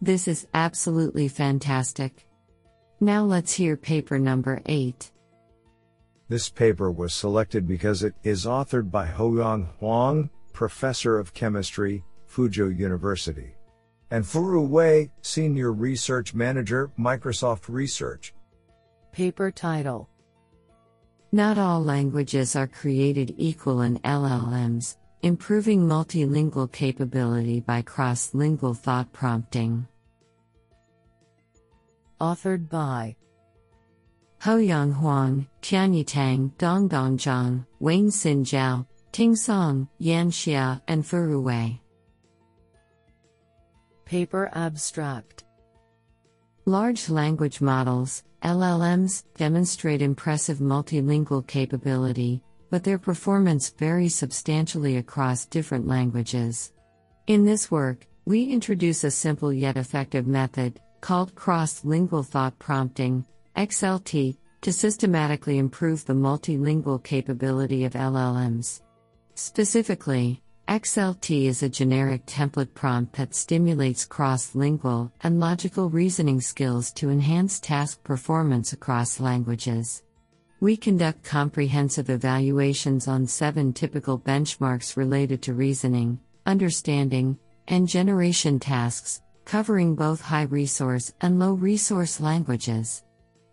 This 0.01 0.27
is 0.27 0.47
absolutely 0.53 1.27
fantastic. 1.27 2.25
Now 2.99 3.23
let's 3.23 3.53
hear 3.53 3.77
paper 3.77 4.19
number 4.19 4.61
8. 4.65 5.11
This 6.27 6.49
paper 6.49 6.91
was 6.91 7.13
selected 7.13 7.65
because 7.67 8.03
it 8.03 8.13
is 8.23 8.45
authored 8.45 8.91
by 8.91 9.07
Haoyang 9.07 9.67
Huang, 9.79 10.29
Professor 10.53 11.17
of 11.17 11.33
Chemistry, 11.33 12.03
Fuzhou 12.29 12.77
University, 12.77 13.55
and 14.11 14.23
Furu 14.23 14.67
Wei, 14.67 15.11
Senior 15.21 15.71
Research 15.71 16.33
Manager, 16.33 16.91
Microsoft 16.97 17.67
Research. 17.67 18.33
Paper 19.11 19.51
title 19.51 20.07
Not 21.31 21.57
all 21.57 21.83
languages 21.83 22.55
are 22.55 22.67
created 22.67 23.33
equal 23.37 23.81
in 23.81 23.99
LLMs, 23.99 24.97
improving 25.21 25.81
multilingual 25.81 26.71
capability 26.71 27.59
by 27.59 27.81
cross 27.81 28.33
lingual 28.33 28.73
thought 28.73 29.11
prompting. 29.11 29.87
Authored 32.21 32.69
by 32.69 33.15
Haoyang 34.41 34.93
Huang, 34.93 35.47
Tianyi 35.61 36.05
Tang, 36.05 36.53
Dongdong 36.57 37.17
Zhang, 37.17 37.65
Wayne 37.79 38.09
Xin 38.09 38.43
Zhao, 38.45 38.85
Ting 39.11 39.35
Song, 39.35 39.89
Yan 39.97 40.31
Xia, 40.31 40.81
and 40.87 41.03
Furu 41.03 41.43
Wei. 41.43 41.81
Paper 44.09 44.49
Abstract 44.53 45.43
Large 46.65 47.09
language 47.09 47.61
models, 47.61 48.23
LLMs, 48.41 49.23
demonstrate 49.37 50.01
impressive 50.01 50.57
multilingual 50.57 51.45
capability, 51.45 52.41
but 52.71 52.83
their 52.83 52.97
performance 52.97 53.69
varies 53.69 54.15
substantially 54.15 54.97
across 54.97 55.45
different 55.45 55.87
languages. 55.87 56.73
In 57.27 57.45
this 57.45 57.69
work, 57.69 58.07
we 58.25 58.45
introduce 58.45 59.03
a 59.03 59.11
simple 59.11 59.53
yet 59.53 59.77
effective 59.77 60.25
method, 60.25 60.81
called 61.01 61.35
cross 61.35 61.85
lingual 61.85 62.23
thought 62.23 62.57
prompting, 62.57 63.23
XLT, 63.55 64.39
to 64.61 64.73
systematically 64.73 65.59
improve 65.59 66.03
the 66.03 66.13
multilingual 66.13 67.03
capability 67.03 67.85
of 67.85 67.93
LLMs. 67.93 68.81
Specifically, 69.35 70.41
XLT 70.69 71.47
is 71.47 71.63
a 71.63 71.67
generic 71.67 72.27
template 72.27 72.75
prompt 72.75 73.13
that 73.13 73.33
stimulates 73.33 74.05
cross 74.05 74.53
lingual 74.53 75.11
and 75.21 75.39
logical 75.39 75.89
reasoning 75.89 76.39
skills 76.39 76.91
to 76.91 77.09
enhance 77.09 77.59
task 77.59 78.03
performance 78.03 78.71
across 78.71 79.19
languages. 79.19 80.03
We 80.59 80.77
conduct 80.77 81.23
comprehensive 81.23 82.11
evaluations 82.11 83.07
on 83.07 83.25
seven 83.25 83.73
typical 83.73 84.19
benchmarks 84.19 84.95
related 84.95 85.41
to 85.41 85.55
reasoning, 85.55 86.19
understanding, 86.45 87.39
and 87.67 87.87
generation 87.87 88.59
tasks, 88.59 89.23
covering 89.45 89.95
both 89.95 90.21
high 90.21 90.43
resource 90.43 91.11
and 91.19 91.39
low 91.39 91.53
resource 91.53 92.21
languages. 92.21 93.03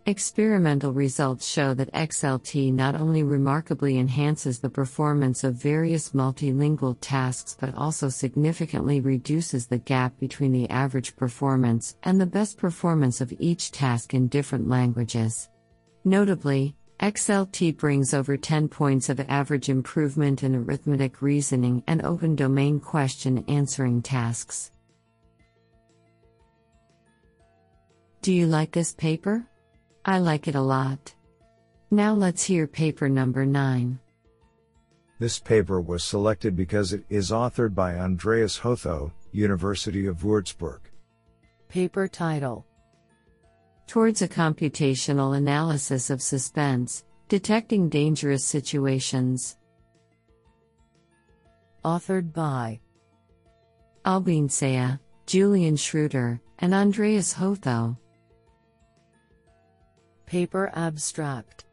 Experimental 0.07 0.93
results 0.93 1.45
show 1.45 1.73
that 1.73 1.91
XLT 1.91 2.71
not 2.71 2.95
only 2.95 3.23
remarkably 3.23 3.97
enhances 3.97 4.57
the 4.57 4.69
performance 4.69 5.43
of 5.43 5.55
various 5.55 6.11
multilingual 6.11 6.95
tasks 7.01 7.57
but 7.59 7.75
also 7.75 8.07
significantly 8.07 9.01
reduces 9.01 9.67
the 9.67 9.79
gap 9.79 10.17
between 10.17 10.53
the 10.53 10.69
average 10.69 11.13
performance 11.17 11.97
and 12.03 12.21
the 12.21 12.25
best 12.25 12.57
performance 12.57 13.19
of 13.19 13.33
each 13.37 13.73
task 13.73 14.13
in 14.13 14.29
different 14.29 14.69
languages. 14.69 15.49
Notably, 16.05 16.73
XLT 17.01 17.75
brings 17.75 18.13
over 18.13 18.37
10 18.37 18.69
points 18.69 19.09
of 19.09 19.19
average 19.27 19.67
improvement 19.67 20.41
in 20.41 20.55
arithmetic 20.55 21.21
reasoning 21.21 21.83
and 21.85 22.01
open 22.05 22.33
domain 22.37 22.79
question 22.79 23.43
answering 23.49 24.01
tasks. 24.01 24.71
Do 28.21 28.31
you 28.31 28.47
like 28.47 28.71
this 28.71 28.93
paper? 28.93 29.45
I 30.07 30.19
like 30.19 30.47
it 30.47 30.55
a 30.55 30.61
lot. 30.61 31.13
Now 31.91 32.13
let's 32.13 32.41
hear 32.41 32.65
paper 32.65 33.09
number 33.09 33.45
9. 33.45 33.99
This 35.19 35.37
paper 35.37 35.81
was 35.81 36.01
selected 36.01 36.55
because 36.55 36.93
it 36.93 37.03
is 37.09 37.31
authored 37.31 37.75
by 37.75 37.97
Andreas 37.97 38.57
Hotho, 38.57 39.11
University 39.33 40.07
of 40.07 40.19
Würzburg. 40.19 40.79
Paper 41.67 42.07
title 42.07 42.65
Towards 43.85 44.21
a 44.21 44.29
computational 44.29 45.35
analysis 45.35 46.09
of 46.09 46.21
suspense, 46.21 47.03
detecting 47.27 47.89
dangerous 47.89 48.45
situations. 48.45 49.57
Authored 51.83 52.31
by 52.31 52.79
Albin 54.05 54.47
Zehe, 54.47 54.99
Julian 55.25 55.75
Schroeder, 55.75 56.39
and 56.59 56.73
Andreas 56.73 57.33
Hotho. 57.33 57.97
Paper 60.27 60.69
Abstract 60.75 61.63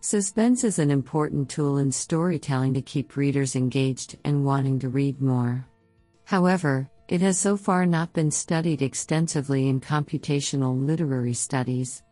Suspense 0.00 0.62
is 0.62 0.78
an 0.78 0.92
important 0.92 1.50
tool 1.50 1.78
in 1.78 1.90
storytelling 1.90 2.72
to 2.74 2.82
keep 2.82 3.16
readers 3.16 3.56
engaged 3.56 4.16
and 4.24 4.44
wanting 4.44 4.78
to 4.78 4.88
read 4.88 5.20
more. 5.20 5.66
However, 6.22 6.88
it 7.08 7.20
has 7.20 7.40
so 7.40 7.56
far 7.56 7.84
not 7.84 8.12
been 8.12 8.30
studied 8.30 8.80
extensively 8.80 9.68
in 9.68 9.80
computational 9.80 10.86
literary 10.86 11.34
studies. 11.34 12.04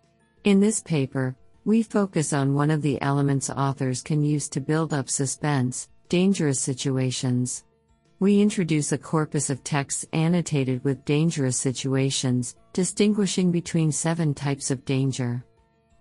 In 0.43 0.59
this 0.59 0.83
paper, 0.83 1.37
we 1.65 1.85
focus 1.85 2.33
on 2.33 2.55
one 2.55 2.73
of 2.73 2.83
the 2.83 3.01
elements 3.01 3.51
authors 3.51 4.03
can 4.03 4.25
use 4.25 4.49
to 4.49 4.61
build 4.61 4.93
up 4.93 5.09
suspense 5.09 5.89
dangerous 6.09 6.59
situations. 6.59 7.63
We 8.21 8.43
introduce 8.43 8.93
a 8.93 8.99
corpus 8.99 9.49
of 9.49 9.65
texts 9.65 10.05
annotated 10.13 10.85
with 10.85 11.07
dangerous 11.07 11.57
situations, 11.57 12.55
distinguishing 12.75 13.51
between 13.51 13.91
seven 13.93 14.35
types 14.35 14.71
of 14.71 14.85
danger. 14.85 15.43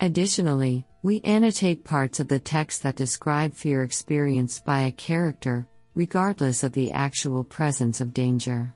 Additionally, 0.02 0.86
we 1.02 1.22
annotate 1.22 1.86
parts 1.86 2.20
of 2.20 2.28
the 2.28 2.38
text 2.38 2.84
that 2.84 2.98
describe 2.98 3.54
fear 3.54 3.84
experienced 3.84 4.66
by 4.66 4.82
a 4.82 4.92
character, 4.92 5.66
regardless 5.96 6.62
of 6.62 6.74
the 6.74 6.92
actual 6.92 7.42
presence 7.42 8.02
of 8.02 8.14
danger. 8.14 8.76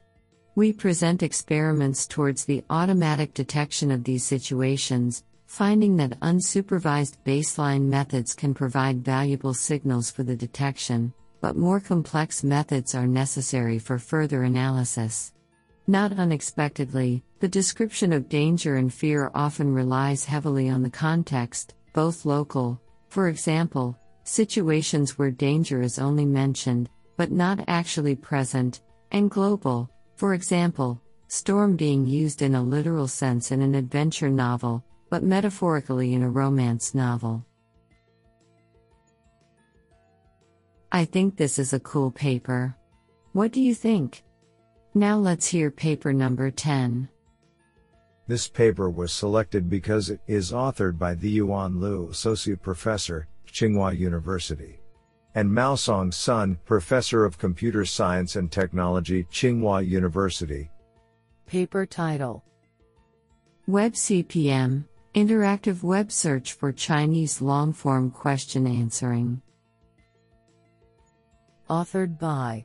We 0.56 0.72
present 0.72 1.22
experiments 1.22 2.08
towards 2.08 2.46
the 2.46 2.64
automatic 2.70 3.34
detection 3.34 3.92
of 3.92 4.06
these 4.06 4.24
situations, 4.24 5.26
finding 5.48 5.98
that 5.98 6.18
unsupervised 6.22 7.18
baseline 7.26 7.90
methods 7.90 8.36
can 8.36 8.54
provide 8.54 9.04
valuable 9.04 9.54
signals 9.54 10.10
for 10.10 10.24
the 10.24 10.38
detection, 10.38 11.14
but 11.44 11.58
more 11.58 11.82
complex 11.82 12.42
methods 12.42 12.96
are 12.96 13.06
necessary 13.06 13.78
for 13.78 14.00
further 14.00 14.44
analysis. 14.44 15.34
Not 15.88 16.14
unexpectedly, 16.14 17.22
the 17.42 17.50
description 17.50 18.14
of 18.14 18.30
danger 18.30 18.78
and 18.78 18.94
fear 18.94 19.30
often 19.36 19.74
relies 19.74 20.24
heavily 20.24 20.70
on 20.70 20.82
the 20.82 20.90
context, 20.90 21.76
both 21.92 22.24
local, 22.24 22.80
for 23.10 23.28
example, 23.28 24.00
situations 24.24 25.20
where 25.20 25.32
danger 25.32 25.82
is 25.82 26.00
only 26.00 26.24
mentioned, 26.24 26.90
but 27.18 27.30
not 27.30 27.66
actually 27.68 28.16
present, 28.16 28.80
and 29.12 29.30
global, 29.30 29.90
for 30.16 30.36
example, 30.36 31.02
storm 31.28 31.76
being 31.76 32.08
used 32.08 32.42
in 32.42 32.56
a 32.56 32.64
literal 32.64 33.10
sense 33.10 33.52
in 33.52 33.62
an 33.62 33.76
adventure 33.76 34.30
novel, 34.30 34.82
but 35.10 35.24
metaphorically 35.24 36.14
in 36.14 36.24
a 36.24 36.30
romance 36.30 36.96
novel. 36.96 37.46
I 40.96 41.06
think 41.06 41.36
this 41.36 41.58
is 41.58 41.74
a 41.74 41.80
cool 41.80 42.12
paper. 42.12 42.76
What 43.32 43.52
do 43.52 43.60
you 43.60 43.74
think? 43.74 44.24
Now 44.94 45.18
let's 45.18 45.48
hear 45.48 45.72
paper 45.72 46.14
number 46.14 46.52
10. 46.52 47.10
This 48.28 48.48
paper 48.48 48.92
was 48.92 49.12
selected 49.12 49.72
because 49.72 50.12
it 50.12 50.22
is 50.28 50.52
authored 50.52 51.00
by 51.00 51.16
Zhiyuan 51.16 51.80
Liu, 51.82 52.10
Associate 52.12 52.62
Professor, 52.62 53.28
Tsinghua 53.48 53.98
University, 53.98 54.80
and 55.34 55.50
Maosong 55.50 56.14
Sun, 56.14 56.60
Professor 56.64 57.26
of 57.26 57.40
Computer 57.40 57.86
Science 57.86 58.36
and 58.36 58.52
Technology, 58.52 59.24
Tsinghua 59.32 59.86
University. 59.86 60.70
Paper 61.48 61.88
title 61.88 62.44
Web 63.66 63.94
CPM 63.94 64.86
Interactive 65.16 65.82
Web 65.82 66.12
Search 66.12 66.54
for 66.54 66.72
Chinese 66.72 67.42
Long 67.42 67.74
Form 67.74 68.12
Question 68.12 68.68
Answering. 68.68 69.43
Authored 71.74 72.20
by 72.20 72.64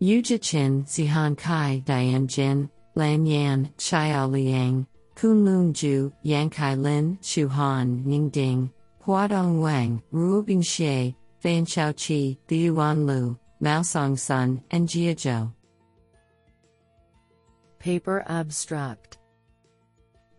Yujia 0.00 0.38
Qin, 0.38 0.86
Zihan 0.86 1.36
Cai, 1.36 1.82
Dian 1.84 2.26
Jin, 2.26 2.70
Lan 2.94 3.26
Yan, 3.26 3.70
Xiao 3.76 4.30
Liang, 4.30 4.86
Kunlun 5.14 5.74
Zhu, 5.74 6.10
Yankai 6.24 6.80
Lin, 6.80 7.18
Xu 7.20 7.46
Han, 7.46 8.02
Ning 8.06 8.30
Ding, 8.30 8.72
Huadong 9.04 9.60
Wang, 9.60 10.02
Ruobing 10.14 10.62
Xie, 10.62 11.14
Fan 11.40 11.66
Xiaoqi, 11.66 12.38
Yuan 12.48 13.06
Lu, 13.06 13.38
Maosong 13.60 14.18
Sun, 14.18 14.62
and 14.70 14.88
Jia 14.88 15.14
Zhou. 15.14 15.52
Paper 17.78 18.24
Abstract 18.26 19.18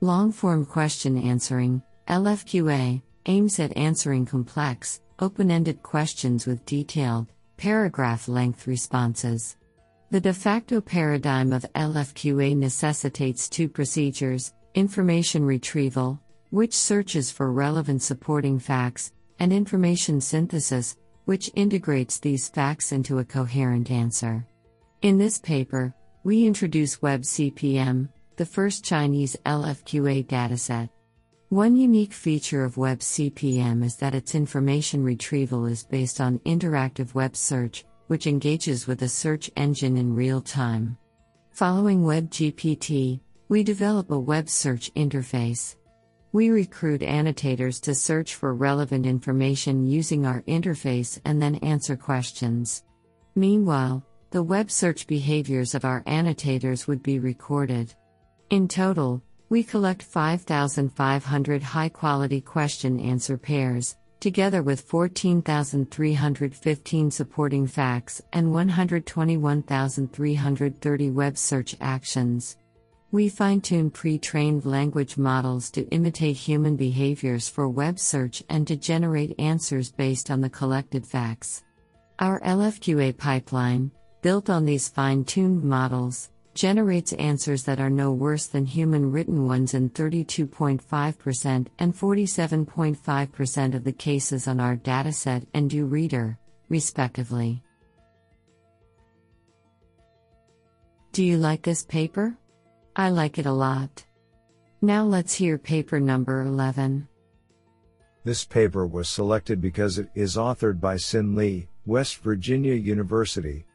Long 0.02 0.32
form 0.32 0.66
question 0.66 1.16
answering, 1.16 1.84
LFQA, 2.08 3.04
aims 3.28 3.60
at 3.60 3.78
answering 3.78 4.26
complex, 4.26 5.02
open 5.20 5.52
ended 5.52 5.84
questions 5.84 6.48
with 6.48 6.66
detailed, 6.66 7.28
paragraph 7.58 8.28
length 8.28 8.68
responses. 8.68 9.58
The 10.12 10.22
de 10.22 10.34
facto 10.34 10.82
paradigm 10.82 11.52
of 11.52 11.66
LFQA 11.76 12.56
necessitates 12.56 13.50
two 13.50 13.68
procedures 13.68 14.54
information 14.76 15.44
retrieval, 15.46 16.20
which 16.50 16.74
searches 16.74 17.32
for 17.32 17.52
relevant 17.52 18.02
supporting 18.02 18.60
facts, 18.60 19.14
and 19.40 19.52
information 19.54 20.20
synthesis, 20.20 20.98
which 21.26 21.50
integrates 21.56 22.20
these 22.20 22.50
facts 22.50 22.92
into 22.92 23.20
a 23.20 23.26
coherent 23.26 23.90
answer. 23.90 24.46
In 25.02 25.18
this 25.18 25.40
paper, 25.40 25.94
we 26.24 26.46
introduce 26.46 26.98
WebCPM, 26.98 28.10
the 28.36 28.46
first 28.46 28.84
Chinese 28.84 29.38
LFQA 29.46 30.26
dataset. 30.28 30.90
One 31.50 31.76
unique 31.76 32.12
feature 32.12 32.64
of 32.64 32.74
WebCPM 32.74 33.84
is 33.84 33.98
that 33.98 34.16
its 34.16 34.34
information 34.34 35.04
retrieval 35.04 35.68
is 35.68 35.84
based 35.84 36.20
on 36.20 36.40
interactive 36.40 37.14
web 37.14 37.36
search, 37.36 37.86
which 38.08 38.26
engages 38.26 38.88
with 38.88 39.04
a 39.04 39.08
search 39.08 39.52
engine 39.56 39.96
in 39.96 40.16
real 40.16 40.42
time. 40.42 40.98
Following 41.52 42.02
WebGPT, 42.02 43.20
we 43.48 43.64
develop 43.64 44.10
a 44.10 44.20
web 44.20 44.50
search 44.50 44.92
interface. 44.96 45.76
We 46.32 46.50
recruit 46.50 47.04
annotators 47.04 47.80
to 47.82 47.94
search 47.94 48.34
for 48.34 48.56
relevant 48.56 49.06
information 49.06 49.86
using 49.86 50.26
our 50.26 50.42
interface 50.48 51.22
and 51.26 51.40
then 51.40 51.56
answer 51.58 51.96
questions. 51.96 52.84
Meanwhile, 53.36 54.04
the 54.32 54.42
web 54.42 54.72
search 54.72 55.06
behaviors 55.06 55.76
of 55.76 55.86
our 55.86 56.02
annotators 56.08 56.88
would 56.88 57.04
be 57.04 57.20
recorded. 57.20 57.94
In 58.50 58.68
total, 58.68 59.22
we 59.50 59.64
collect 59.64 60.02
5,500 60.02 61.64
high 61.64 61.90
quality 61.90 62.42
question 62.42 63.00
answer 63.00 63.38
pairs, 63.38 63.98
together 64.20 64.64
with 64.64 64.82
14,315 64.82 67.12
supporting 67.12 67.68
facts 67.68 68.22
and 68.34 68.52
121,330 68.54 71.12
web 71.12 71.38
search 71.38 71.76
actions. 71.80 72.58
We 73.12 73.30
fine 73.30 73.62
tune 73.62 73.92
pre 73.92 74.18
trained 74.18 74.66
language 74.66 75.16
models 75.18 75.70
to 75.72 75.88
imitate 75.90 76.36
human 76.36 76.76
behaviors 76.76 77.48
for 77.48 77.70
web 77.70 78.00
search 78.00 78.44
and 78.50 78.66
to 78.68 78.76
generate 78.76 79.40
answers 79.40 79.92
based 79.92 80.32
on 80.32 80.42
the 80.42 80.50
collected 80.50 81.06
facts. 81.06 81.64
Our 82.20 82.42
LFQA 82.42 83.18
pipeline, 83.18 83.92
built 84.22 84.50
on 84.50 84.66
these 84.66 84.90
fine 84.90 85.24
tuned 85.24 85.64
models, 85.64 86.32
generates 86.56 87.12
answers 87.14 87.64
that 87.64 87.82
are 87.82 87.90
no 87.90 88.12
worse 88.12 88.48
than 88.48 88.66
human 88.66 89.12
written 89.12 89.46
ones 89.46 89.74
in 89.74 89.90
32.5% 89.90 91.68
and 91.78 91.94
47.5% 91.94 93.76
of 93.76 93.84
the 93.84 93.92
cases 93.92 94.48
on 94.48 94.60
our 94.62 94.78
dataset 94.78 95.46
and 95.54 95.70
DuReader, 95.70 96.38
respectively. 96.70 97.62
Do 101.12 101.24
you 101.24 101.38
like 101.38 101.62
this 101.62 101.84
paper? 101.84 102.36
I 102.96 103.10
like 103.10 103.38
it 103.38 103.46
a 103.46 103.52
lot. 103.52 104.06
Now 104.82 105.04
let's 105.04 105.34
hear 105.34 105.58
paper 105.58 106.00
number 106.00 106.42
11. 106.42 107.08
This 108.24 108.46
paper 108.46 108.88
was 108.88 109.10
selected 109.10 109.62
because 109.62 110.00
it 110.00 110.10
is 110.16 110.38
authored 110.38 110.80
by 110.80 110.98
Sin 110.98 111.36
Lee, 111.36 111.68
West 111.86 112.18
Virginia 112.18 112.74
University. 112.74 113.66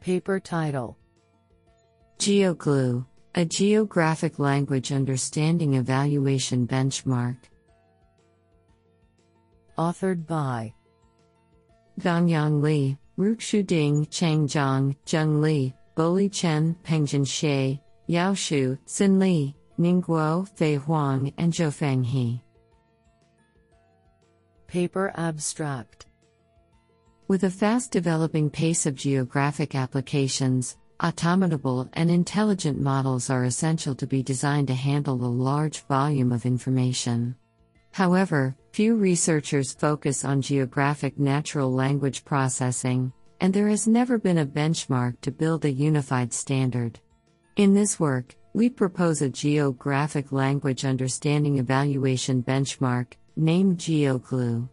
Paper 0.00 0.38
title 0.38 0.96
GeoGLue, 2.20 3.06
a 3.34 3.46
geographic 3.46 4.38
language 4.38 4.92
understanding 4.92 5.76
evaluation 5.76 6.66
benchmark. 6.66 7.38
Authored 9.78 10.26
by 10.26 10.74
Gangyang 11.98 12.60
Li, 12.60 12.98
Ruxu 13.18 13.66
Ding, 13.66 14.04
Cheng 14.10 14.46
Zhang, 14.46 14.94
Zheng 15.06 15.40
Li, 15.40 15.74
Boli 15.94 16.28
Chen, 16.28 16.76
Pengjin 16.84 17.24
Xie, 17.24 17.80
Yao 18.06 18.34
Shu, 18.34 18.76
Xin 18.86 19.18
Li, 19.18 19.56
Ningguo, 19.78 20.46
Fei 20.58 20.74
Huang, 20.74 21.32
and 21.38 21.54
Zhoufeng 21.54 22.04
He. 22.04 22.42
Paper 24.66 25.10
Abstract 25.16 26.04
With 27.28 27.44
a 27.44 27.50
fast 27.50 27.90
developing 27.92 28.50
pace 28.50 28.84
of 28.84 28.94
geographic 28.94 29.74
applications, 29.74 30.76
automatable 31.00 31.88
and 31.94 32.10
intelligent 32.10 32.78
models 32.78 33.30
are 33.30 33.44
essential 33.44 33.94
to 33.94 34.06
be 34.06 34.22
designed 34.22 34.68
to 34.68 34.74
handle 34.74 35.24
a 35.24 35.26
large 35.26 35.80
volume 35.86 36.30
of 36.30 36.44
information. 36.44 37.34
However, 37.92 38.56
few 38.72 38.94
researchers 38.96 39.72
focus 39.72 40.24
on 40.24 40.42
geographic 40.42 41.18
natural 41.18 41.72
language 41.72 42.24
processing, 42.24 43.12
and 43.40 43.52
there 43.52 43.68
has 43.68 43.88
never 43.88 44.18
been 44.18 44.38
a 44.38 44.46
benchmark 44.46 45.20
to 45.22 45.30
build 45.30 45.64
a 45.64 45.70
unified 45.70 46.32
standard. 46.32 47.00
In 47.56 47.74
this 47.74 47.98
work, 47.98 48.36
we 48.52 48.68
propose 48.68 49.22
a 49.22 49.28
geographic 49.28 50.32
language 50.32 50.84
understanding 50.84 51.58
evaluation 51.58 52.42
benchmark, 52.42 53.14
named 53.36 53.78
GeoGLue. 53.78 54.68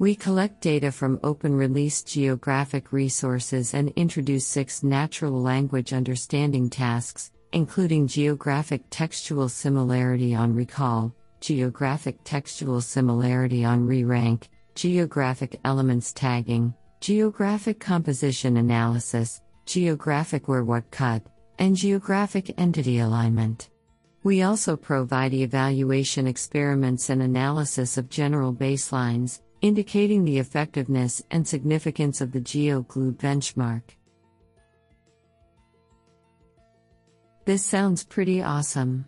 We 0.00 0.14
collect 0.14 0.62
data 0.62 0.90
from 0.92 1.20
open 1.22 1.54
release 1.54 2.02
geographic 2.02 2.90
resources 2.90 3.74
and 3.74 3.92
introduce 3.96 4.46
six 4.46 4.82
natural 4.82 5.42
language 5.42 5.92
understanding 5.92 6.70
tasks, 6.70 7.32
including 7.52 8.06
geographic 8.06 8.82
textual 8.88 9.50
similarity 9.50 10.34
on 10.34 10.54
recall, 10.54 11.14
geographic 11.42 12.16
textual 12.24 12.80
similarity 12.80 13.62
on 13.62 13.86
re 13.86 14.02
rank, 14.02 14.48
geographic 14.74 15.60
elements 15.66 16.14
tagging, 16.14 16.72
geographic 17.00 17.78
composition 17.78 18.56
analysis, 18.56 19.42
geographic 19.66 20.48
where 20.48 20.64
what 20.64 20.90
cut, 20.90 21.22
and 21.58 21.76
geographic 21.76 22.54
entity 22.58 23.00
alignment. 23.00 23.68
We 24.22 24.44
also 24.44 24.78
provide 24.78 25.34
evaluation 25.34 26.26
experiments 26.26 27.10
and 27.10 27.20
analysis 27.20 27.98
of 27.98 28.08
general 28.08 28.54
baselines, 28.54 29.40
indicating 29.60 30.24
the 30.24 30.38
effectiveness 30.38 31.22
and 31.30 31.46
significance 31.46 32.20
of 32.20 32.32
the 32.32 32.40
GeoGLue 32.40 33.16
benchmark. 33.16 33.82
This 37.44 37.64
sounds 37.64 38.04
pretty 38.04 38.42
awesome. 38.42 39.06